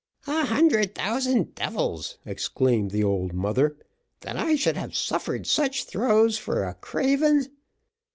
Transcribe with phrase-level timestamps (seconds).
[0.25, 3.77] "A hundred thousand devils!" exclaimed the old mother,
[4.21, 7.45] "that I should have suffered such throes for a craven.